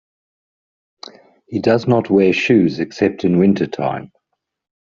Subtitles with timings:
[1.45, 4.11] He does not wear shoes, except in winter time.